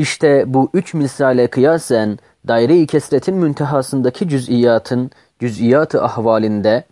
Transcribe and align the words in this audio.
İşte 0.00 0.44
bu 0.46 0.70
üç 0.74 0.94
misale 0.94 1.46
kıyasen 1.46 2.18
daire-i 2.48 2.86
kesretin 2.86 3.34
müntehasındaki 3.34 4.28
cüz'iyatın, 4.28 5.10
cüz'iyatı 5.40 6.02
ahvalinde, 6.04 6.84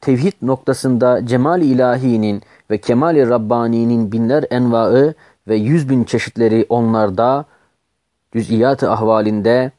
tevhid 0.00 0.32
noktasında 0.42 1.26
cemal 1.26 1.62
ilahinin 1.62 2.42
ve 2.70 2.78
kemal-i 2.78 3.28
Rabbani'nin 3.28 4.12
binler 4.12 4.44
envaı 4.50 5.14
ve 5.48 5.56
yüz 5.56 5.90
bin 5.90 6.04
çeşitleri 6.04 6.66
onlarda, 6.68 7.44
cüz'iyat-ı 8.32 8.90
ahvalinde, 8.90 9.70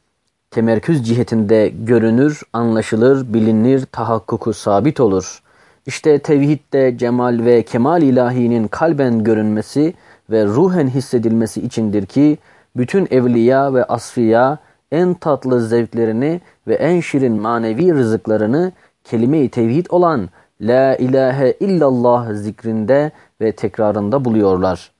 temerküz 0.50 1.06
cihetinde 1.06 1.68
görünür, 1.68 2.42
anlaşılır, 2.52 3.34
bilinir, 3.34 3.86
tahakkuku 3.92 4.52
sabit 4.52 5.00
olur. 5.00 5.42
İşte 5.86 6.18
tevhidde 6.18 6.98
cemal 6.98 7.44
ve 7.44 7.62
kemal 7.62 8.02
ilahinin 8.02 8.68
kalben 8.68 9.24
görünmesi 9.24 9.94
ve 10.30 10.44
ruhen 10.44 10.88
hissedilmesi 10.88 11.60
içindir 11.60 12.06
ki, 12.06 12.38
bütün 12.76 13.08
evliya 13.10 13.74
ve 13.74 13.84
asfiya 13.84 14.58
en 14.92 15.14
tatlı 15.14 15.66
zevklerini 15.66 16.40
ve 16.68 16.74
en 16.74 17.00
şirin 17.00 17.40
manevi 17.40 17.94
rızıklarını 17.94 18.72
kelime-i 19.04 19.48
tevhid 19.48 19.86
olan 19.88 20.28
La 20.60 20.96
ilahe 20.96 21.56
illallah 21.60 22.32
zikrinde 22.32 23.10
ve 23.40 23.52
tekrarında 23.52 24.24
buluyorlar. 24.24 24.92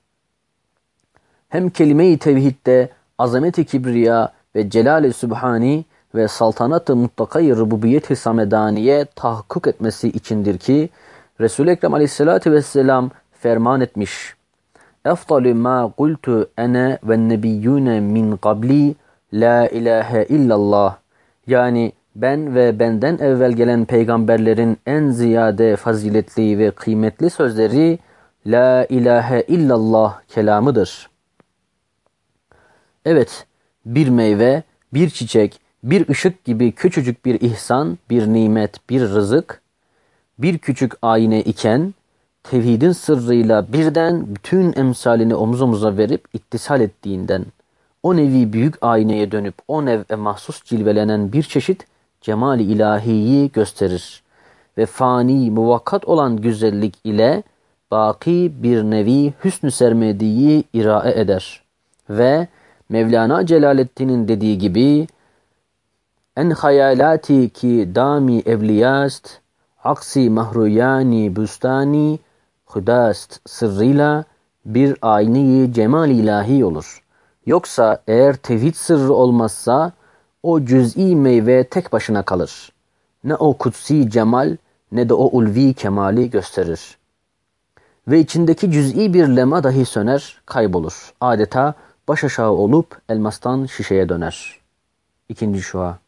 Hem 1.49 1.71
kelime-i 1.71 2.19
tevhidde 2.19 2.89
azamet-i 3.19 3.65
kibriya 3.65 4.33
ve 4.57 4.71
celal-i 4.71 5.13
sübhani 5.13 5.85
ve 6.15 6.29
saltanat-ı 6.29 6.97
mutlakayı 6.97 7.57
rububiyet-i 7.57 8.17
samedaniye 8.17 9.05
tahakkuk 9.05 9.67
etmesi 9.67 10.09
içindir 10.09 10.59
ki 10.59 10.89
Resul-i 11.41 11.71
Ekrem 11.71 11.95
aleyhissalatü 11.95 12.53
vesselam 12.53 13.11
ferman 13.33 13.81
etmiş. 13.81 14.40
Ma 15.05 15.93
kultu 15.97 16.51
ene 16.59 16.99
ve 17.03 17.17
nebiyyune 17.17 18.01
min 18.01 18.37
qabli 18.37 18.95
la 19.33 19.69
ilahe 19.69 20.25
illallah. 20.29 20.97
Yani 21.47 21.93
ben 22.17 22.55
ve 22.55 22.79
benden 22.79 23.19
evvel 23.19 23.53
gelen 23.53 23.85
peygamberlerin 23.85 24.79
en 24.87 25.11
ziyade 25.11 25.77
faziletli 25.77 26.59
ve 26.59 26.71
kıymetli 26.71 27.31
sözleri 27.31 27.99
La 28.47 28.87
ilahe 28.87 29.43
illallah 29.49 30.21
kelamıdır. 30.29 31.11
Evet, 33.05 33.47
bir 33.87 34.09
meyve, 34.09 34.63
bir 34.95 35.11
çiçek, 35.11 35.61
bir 35.85 36.09
ışık 36.09 36.45
gibi 36.45 36.73
küçücük 36.73 37.25
bir 37.25 37.41
ihsan, 37.41 37.99
bir 38.11 38.27
nimet, 38.27 38.91
bir 38.91 39.01
rızık, 39.01 39.63
bir 40.39 40.59
küçük 40.59 40.93
ayine 41.03 41.41
iken, 41.41 41.95
tevhidin 42.43 42.93
sırrıyla 42.93 43.73
birden 43.73 44.35
bütün 44.35 44.73
emsalini 44.77 45.35
omuz 45.35 45.63
omuza 45.63 45.97
verip 45.97 46.25
ittisal 46.33 46.81
ettiğinden, 46.81 47.47
o 48.03 48.17
nevi 48.17 48.53
büyük 48.53 48.75
ayneye 48.81 49.31
dönüp 49.31 49.55
o 49.69 49.87
nev'e 49.87 50.17
mahsus 50.17 50.65
cilvelenen 50.65 51.33
bir 51.33 51.43
çeşit 51.43 51.87
cemali 52.21 52.63
ilahiyi 52.63 53.53
gösterir. 53.53 54.23
Ve 54.79 54.87
fani, 54.87 55.51
muvakkat 55.51 56.05
olan 56.05 56.37
güzellik 56.37 56.95
ile 57.05 57.43
baki 57.91 58.53
bir 58.63 58.83
nevi 58.83 59.35
hüsnü 59.45 59.71
sermediği 59.71 60.65
irae 60.73 61.21
eder. 61.21 61.63
Ve 62.11 62.49
Mevlana 62.89 63.47
Celaleddin'in 63.47 64.29
dediği 64.29 64.59
gibi 64.59 65.07
en 66.37 66.51
hayalati 66.51 67.49
ki 67.51 67.91
dami 67.95 68.43
evliyast 68.47 69.41
aksi 69.85 70.31
mahruyani 70.31 71.37
bustani 71.37 72.19
hudast 72.71 73.41
sırrıyla 73.49 74.25
bir 74.65 74.97
ayni 75.03 75.73
cemal 75.73 76.11
ilahi 76.11 76.65
olur. 76.65 77.03
Yoksa 77.47 78.03
eğer 78.09 78.37
tevhid 78.37 78.75
sırrı 78.75 79.13
olmazsa 79.13 79.93
o 80.43 80.65
cüz'i 80.65 81.17
meyve 81.17 81.65
tek 81.65 81.93
başına 81.93 82.23
kalır. 82.23 82.73
Ne 83.25 83.35
o 83.35 83.59
kutsi 83.59 84.11
cemal 84.11 84.57
ne 84.93 85.09
de 85.09 85.15
o 85.15 85.25
ulvi 85.25 85.75
kemali 85.75 86.31
gösterir. 86.31 86.99
Ve 88.09 88.21
içindeki 88.21 88.71
cüz'i 88.71 89.15
bir 89.15 89.29
lema 89.29 89.65
dahi 89.65 89.85
söner, 89.85 90.41
kaybolur. 90.47 91.13
Adeta 91.21 91.75
baş 92.09 92.25
aşağı 92.25 92.51
olup 92.51 93.01
elmastan 93.09 93.67
şişeye 93.67 94.09
döner. 94.09 94.61
İkinci 95.29 95.63
şua. 95.63 95.99